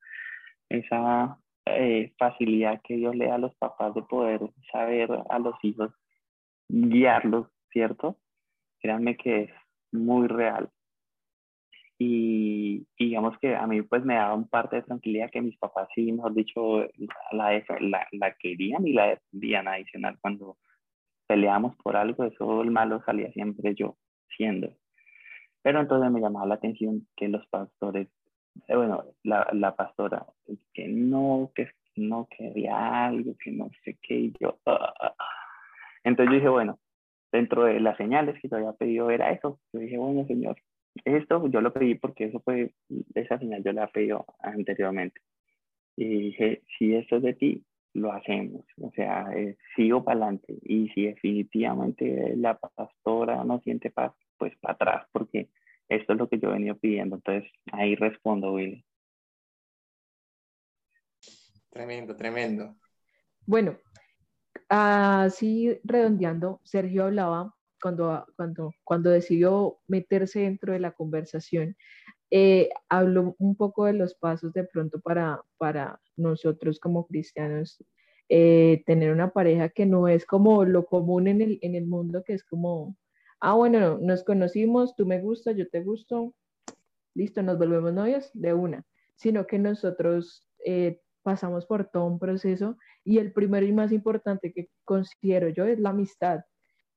[0.70, 4.42] esa eh, facilidad que Dios le da a los papás de poder
[4.72, 5.92] saber a los hijos,
[6.68, 8.18] guiarlos, ¿cierto?
[8.80, 9.52] Créanme que es
[9.92, 10.70] muy real.
[11.98, 15.88] Y, digamos que a mí pues me daba un parte de tranquilidad que mis papás
[15.96, 16.82] sí, mejor dicho,
[17.32, 20.18] la, la, la querían y la defendían adicional.
[20.22, 20.58] Cuando
[21.28, 23.98] peleamos por algo, eso el malo salía siempre yo
[24.36, 24.70] siendo.
[25.62, 28.10] Pero entonces me llamaba la atención que los pastores,
[28.68, 30.26] eh, bueno, la, la pastora,
[30.74, 35.26] que no, que no quería algo, que no sé qué, y yo, ah, ah, ah.
[36.04, 36.78] entonces yo dije, bueno,
[37.32, 39.60] dentro de las señales que yo había pedido era eso.
[39.74, 40.56] Yo dije, bueno, Señor,
[41.04, 42.74] esto yo lo pedí porque eso fue,
[43.14, 45.22] esa señal yo la he pedido anteriormente.
[45.98, 48.66] Y dije, si esto es de ti, lo hacemos.
[48.82, 50.58] O sea, eh, sigo para adelante.
[50.62, 55.50] Y si definitivamente la pastora no siente paz, pues para atrás, porque
[55.88, 57.16] esto es lo que yo he venido pidiendo.
[57.16, 58.84] Entonces, ahí respondo, Willy.
[61.70, 62.76] Tremendo, tremendo.
[63.46, 63.78] Bueno,
[64.70, 67.54] así redondeando, Sergio hablaba
[67.86, 71.76] cuando, cuando, cuando decidió meterse dentro de la conversación,
[72.32, 77.78] eh, habló un poco de los pasos de pronto para, para nosotros como cristianos
[78.28, 82.24] eh, tener una pareja que no es como lo común en el, en el mundo,
[82.26, 82.98] que es como,
[83.40, 86.34] ah, bueno, nos conocimos, tú me gustas, yo te gusto,
[87.14, 92.80] listo, nos volvemos novios de una, sino que nosotros eh, pasamos por todo un proceso
[93.04, 96.40] y el primero y más importante que considero yo es la amistad,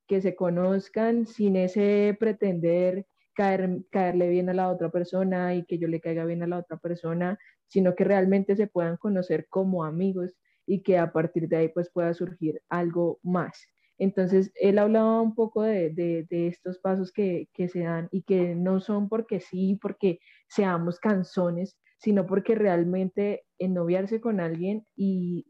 [0.09, 5.79] que se conozcan sin ese pretender caer, caerle bien a la otra persona y que
[5.79, 9.85] yo le caiga bien a la otra persona, sino que realmente se puedan conocer como
[9.85, 10.35] amigos
[10.67, 13.69] y que a partir de ahí pues pueda surgir algo más.
[13.99, 18.81] Entonces, él hablaba un poco de, estos pasos que, que, se dan y que no
[18.81, 25.47] son porque sí, porque seamos canzones, sino porque realmente ennoviarse con alguien y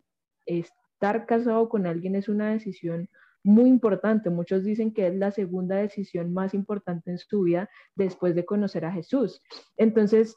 [0.46, 3.08] estar casado con alguien es una decisión
[3.48, 4.28] muy importante.
[4.28, 8.84] Muchos dicen que es la segunda decisión más importante en su vida después de conocer
[8.84, 9.42] a Jesús.
[9.78, 10.36] Entonces,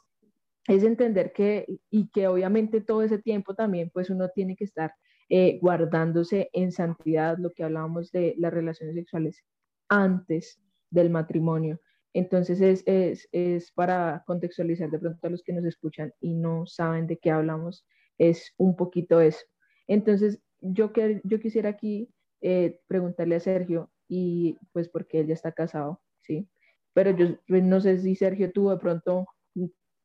[0.66, 4.94] es entender que, y que obviamente todo ese tiempo también, pues uno tiene que estar
[5.28, 9.44] eh, guardándose en santidad, lo que hablábamos de las relaciones sexuales
[9.88, 10.58] antes
[10.90, 11.80] del matrimonio.
[12.14, 16.66] Entonces es, es, es, para contextualizar de pronto a los que nos escuchan y no
[16.66, 19.44] saben de qué hablamos, es un poquito eso.
[19.86, 22.08] Entonces yo, que, yo quisiera aquí
[22.42, 26.48] eh, preguntarle a Sergio y pues porque él ya está casado, ¿sí?
[26.92, 29.26] Pero yo pues, no sé si Sergio tuvo de pronto,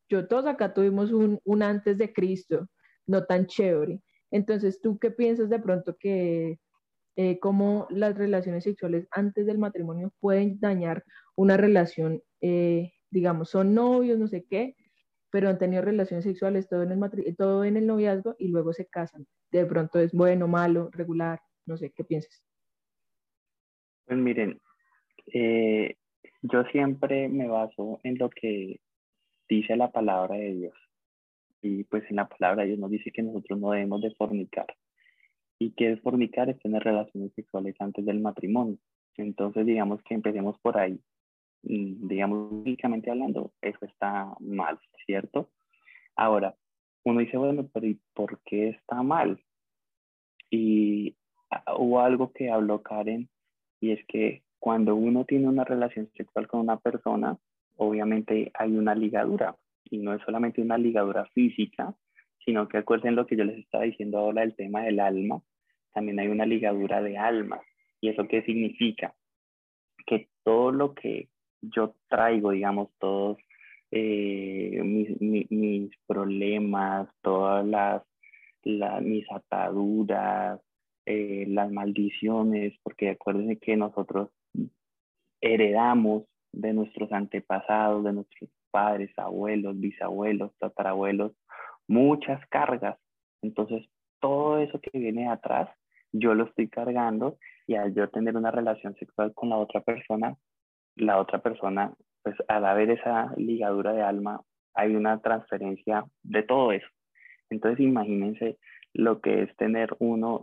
[0.10, 2.70] yo todos acá tuvimos un, un antes de Cristo,
[3.06, 4.02] no tan chévere.
[4.32, 6.60] Entonces, ¿tú qué piensas de pronto que
[7.20, 11.04] eh, cómo las relaciones sexuales antes del matrimonio pueden dañar
[11.36, 14.76] una relación, eh, digamos, son novios, no sé qué,
[15.32, 18.86] pero han tenido relaciones sexuales todo en, el todo en el noviazgo y luego se
[18.86, 19.26] casan.
[19.52, 22.44] De pronto es bueno, malo, regular, no sé, ¿qué piensas?
[24.06, 24.60] Pues miren,
[25.34, 25.96] eh,
[26.42, 28.80] yo siempre me baso en lo que
[29.50, 30.74] dice la palabra de Dios.
[31.62, 34.68] Y pues en la palabra de Dios nos dice que nosotros no debemos de fornicar
[35.60, 38.78] y que fornicar es tener relaciones sexuales antes del matrimonio.
[39.16, 41.00] Entonces, digamos que empecemos por ahí.
[41.64, 45.50] Mm, digamos, únicamente hablando, eso está mal, ¿cierto?
[46.16, 46.56] Ahora,
[47.04, 49.42] uno dice, bueno, pero ¿y por qué está mal?
[50.50, 51.16] Y
[51.78, 53.30] hubo algo que habló Karen,
[53.80, 57.38] y es que cuando uno tiene una relación sexual con una persona,
[57.76, 59.56] obviamente hay una ligadura,
[59.86, 61.96] y no es solamente una ligadura física,
[62.44, 65.42] sino que acuerden lo que yo les estaba diciendo ahora del tema del alma,
[65.94, 67.60] también hay una ligadura de alma.
[68.00, 69.16] ¿Y eso qué significa?
[70.06, 71.28] Que todo lo que
[71.62, 73.38] yo traigo, digamos, todos
[73.92, 78.04] eh, mis, problemas, todas las,
[78.64, 80.62] mis ataduras,
[81.10, 84.30] eh, las maldiciones, porque acuérdense que nosotros
[85.40, 91.32] heredamos de nuestros antepasados, de nuestros padres, abuelos, bisabuelos, tatarabuelos,
[91.88, 92.98] muchas cargas.
[93.42, 93.88] Entonces,
[94.20, 95.70] todo eso que viene atrás,
[96.12, 100.36] yo lo estoy cargando y al yo tener una relación sexual con la otra persona,
[100.98, 104.42] la otra persona, pues al haber esa ligadura de alma,
[104.74, 106.88] hay una transferencia de todo eso.
[107.50, 108.58] Entonces, imagínense
[108.94, 110.42] lo que es tener uno,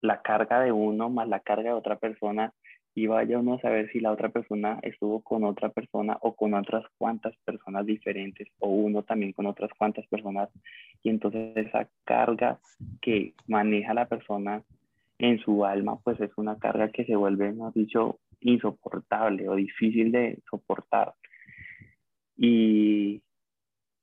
[0.00, 2.52] la carga de uno más la carga de otra persona
[2.94, 6.54] y vaya uno a saber si la otra persona estuvo con otra persona o con
[6.54, 10.48] otras cuantas personas diferentes o uno también con otras cuantas personas
[11.02, 12.58] y entonces esa carga
[13.00, 14.62] que maneja la persona
[15.18, 20.12] en su alma pues es una carga que se vuelve, más dicho, insoportable o difícil
[20.12, 21.14] de soportar.
[22.36, 23.20] Y,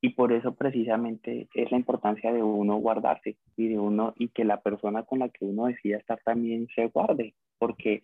[0.06, 4.46] y por eso precisamente es la importancia de uno guardarse y de uno y que
[4.46, 8.04] la persona con la que uno decida estar también se guarde porque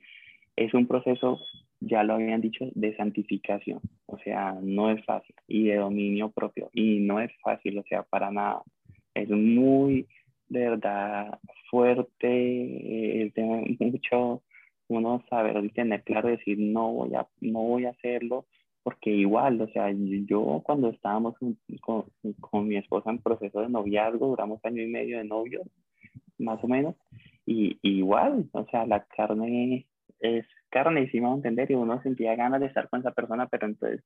[0.55, 1.39] es un proceso,
[1.79, 6.71] ya lo habían dicho, de santificación, o sea, no es fácil, y de dominio propio,
[6.73, 8.63] y no es fácil, o sea, para nada.
[9.13, 10.07] Es muy,
[10.49, 11.39] de verdad,
[11.69, 14.41] fuerte, es de mucho
[14.87, 18.47] uno saber y tener claro, decir, no voy a, no voy a hacerlo,
[18.83, 22.05] porque igual, o sea, yo cuando estábamos con,
[22.39, 25.61] con, mi esposa en proceso de noviazgo, duramos año y medio de novio,
[26.39, 26.95] más o menos,
[27.45, 29.87] y, igual, o sea, la carne
[30.19, 34.03] es carne, hicimos entender, y uno sentía ganas de estar con esa persona, pero entonces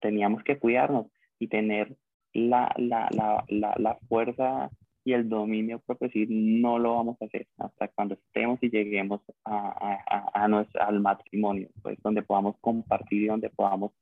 [0.00, 1.06] teníamos que cuidarnos
[1.38, 1.96] y tener
[2.32, 4.70] la, la, la, la, la fuerza
[5.08, 9.98] y el dominio decir, no lo vamos a hacer hasta cuando estemos y lleguemos a,
[10.06, 13.92] a, a nuestro, al matrimonio, pues donde podamos compartir y donde podamos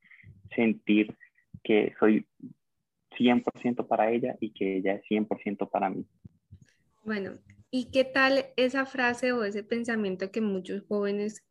[0.55, 1.17] sentir
[1.63, 2.27] que soy
[3.19, 6.05] 100% para ella y que ella es 100% para mí.
[7.05, 7.39] Bueno,
[7.71, 11.45] ¿Y qué tal esa frase o ese pensamiento que muchos jóvenes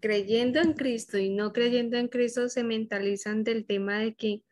[0.00, 4.42] creyendo en Cristo y no creyendo en Cristo se mentalizan del tema de que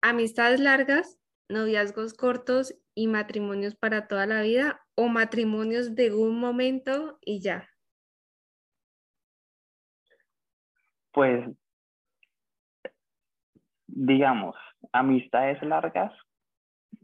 [0.00, 1.18] amistades largas,
[1.48, 7.68] noviazgos cortos y matrimonios para toda la vida o matrimonios de un momento y ya?
[11.12, 11.48] Pues,
[13.86, 14.56] digamos,
[14.92, 16.12] amistades largas,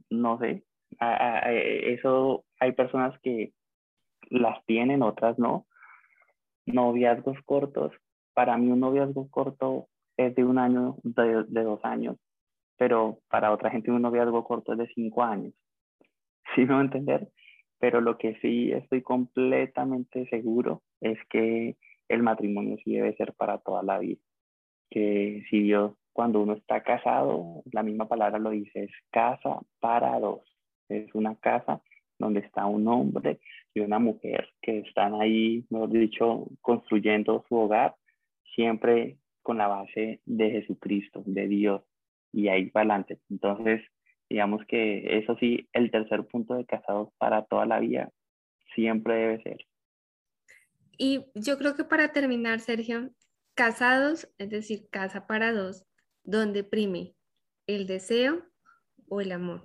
[0.08, 0.64] no sé,
[1.00, 3.52] eso hay personas que
[4.30, 5.66] las tienen, otras no.
[6.66, 7.92] Noviazgos cortos,
[8.34, 12.16] para mí un noviazgo corto es de un año, de, dos años,
[12.80, 15.52] pero para otra gente un noviazgo corto es de cinco años.
[16.54, 17.28] ¿Sí me va a entender?
[17.78, 21.76] Pero lo que sí estoy completamente seguro es que
[22.08, 24.22] el matrimonio sí debe ser para toda la vida.
[24.88, 30.18] Que si Dios, cuando uno está casado, la misma palabra lo dice, es casa para
[30.18, 30.40] dos.
[30.88, 31.82] Es una casa
[32.18, 33.40] donde está un hombre
[33.74, 37.94] y una mujer que están ahí, mejor dicho, construyendo su hogar,
[38.54, 41.82] siempre con la base de Jesucristo, de Dios,
[42.32, 43.20] y ahí para adelante.
[43.28, 43.82] Entonces,
[44.28, 48.10] digamos que eso sí, el tercer punto de casados para toda la vida
[48.74, 49.58] siempre debe ser.
[50.96, 53.10] Y yo creo que para terminar, Sergio,
[53.54, 55.86] casados, es decir, casa para dos,
[56.24, 57.14] donde prime
[57.66, 58.42] el deseo
[59.08, 59.62] o el amor,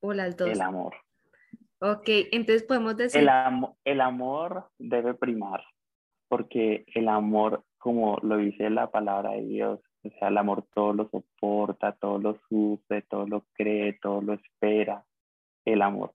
[0.00, 0.50] o las dos.
[0.50, 0.94] El amor.
[1.80, 3.20] Ok, entonces podemos decir...
[3.20, 3.28] El,
[3.84, 5.62] el amor debe primar,
[6.28, 9.80] porque el amor, como lo dice la palabra de Dios,
[10.14, 14.34] o sea, el amor todo lo soporta, todo lo sufre, todo lo cree, todo lo
[14.34, 15.04] espera.
[15.64, 16.14] El amor.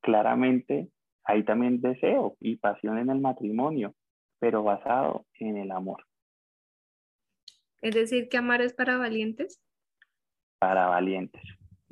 [0.00, 0.88] Claramente
[1.24, 3.94] hay también deseo y pasión en el matrimonio,
[4.38, 6.04] pero basado en el amor.
[7.80, 9.60] Es decir, que amar es para valientes.
[10.58, 11.42] Para valientes,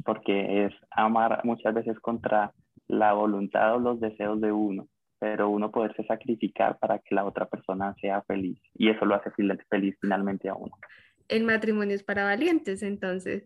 [0.05, 2.53] porque es amar muchas veces contra
[2.86, 4.88] la voluntad o los deseos de uno,
[5.18, 9.30] pero uno poderse sacrificar para que la otra persona sea feliz y eso lo hace
[9.68, 10.72] feliz finalmente a uno
[11.31, 13.45] el matrimonio es para valientes, entonces.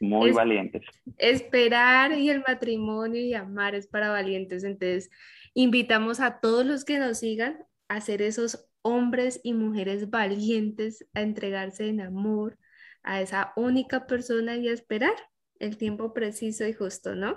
[0.00, 0.82] Muy valientes.
[1.16, 4.64] Esperar y el matrimonio y amar es para valientes.
[4.64, 5.10] Entonces,
[5.54, 11.22] invitamos a todos los que nos sigan a ser esos hombres y mujeres valientes, a
[11.22, 12.58] entregarse en amor
[13.02, 15.14] a esa única persona y a esperar
[15.58, 17.36] el tiempo preciso y justo, ¿no?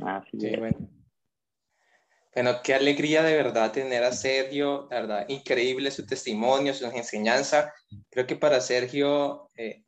[0.00, 0.58] Así es.
[0.58, 0.97] Bueno.
[2.38, 7.74] Bueno, qué alegría de verdad tener a Sergio, la verdad, increíble su testimonio, su enseñanza.
[8.10, 9.82] Creo que para Sergio, eh,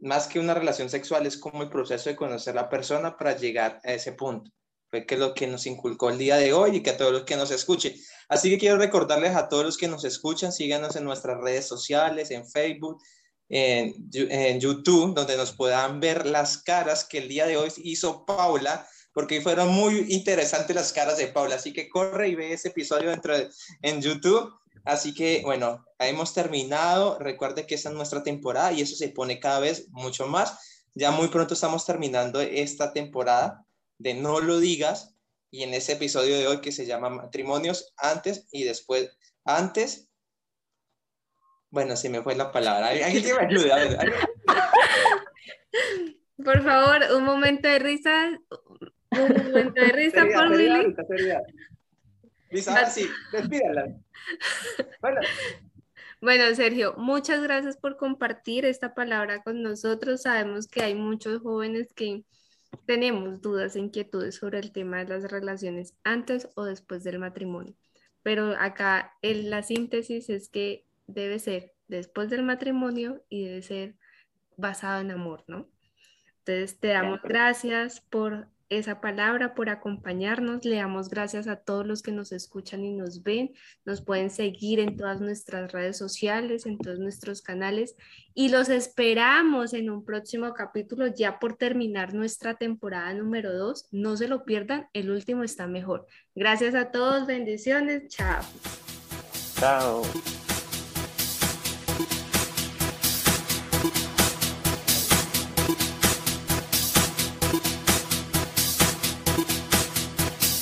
[0.00, 3.36] más que una relación sexual, es como el proceso de conocer a la persona para
[3.36, 4.50] llegar a ese punto.
[4.90, 7.22] Fue que lo que nos inculcó el día de hoy y que a todos los
[7.22, 7.94] que nos escuchen.
[8.28, 12.32] Así que quiero recordarles a todos los que nos escuchan, síganos en nuestras redes sociales,
[12.32, 13.00] en Facebook,
[13.48, 18.26] en, en YouTube, donde nos puedan ver las caras que el día de hoy hizo
[18.26, 18.84] Paula
[19.14, 21.54] porque fueron muy interesantes las caras de Paula.
[21.54, 23.34] Así que corre y ve ese episodio dentro
[23.80, 24.52] en YouTube.
[24.84, 27.18] Así que, bueno, hemos terminado.
[27.20, 30.84] Recuerde que esta es nuestra temporada y eso se pone cada vez mucho más.
[30.94, 33.64] Ya muy pronto estamos terminando esta temporada
[33.98, 35.14] de No lo digas
[35.50, 39.16] y en ese episodio de hoy que se llama Matrimonios antes y después.
[39.44, 40.08] Antes.
[41.70, 42.88] Bueno, se me fue la palabra.
[42.88, 43.70] ¿Alguien que me ayude?
[46.44, 48.40] Por favor, un momento de risa,
[49.22, 50.94] un momento de risa por Willy.
[52.50, 53.94] Lisa, sí, despídala.
[55.00, 55.20] Bueno.
[56.20, 60.22] Bueno, Sergio, muchas gracias por compartir esta palabra con nosotros.
[60.22, 62.24] Sabemos que hay muchos jóvenes que
[62.86, 67.74] tenemos dudas e inquietudes sobre el tema de las relaciones antes o después del matrimonio.
[68.22, 73.96] Pero acá en la síntesis es que debe ser después del matrimonio y debe ser
[74.56, 75.68] basado en amor, ¿no?
[76.38, 78.48] Entonces te damos gracias por
[78.78, 80.64] esa palabra, por acompañarnos.
[80.64, 83.52] Le damos gracias a todos los que nos escuchan y nos ven.
[83.84, 87.96] Nos pueden seguir en todas nuestras redes sociales, en todos nuestros canales
[88.34, 93.88] y los esperamos en un próximo capítulo ya por terminar nuestra temporada número 2.
[93.92, 96.06] No se lo pierdan, el último está mejor.
[96.34, 98.42] Gracias a todos, bendiciones, chao.
[99.56, 100.02] Chao.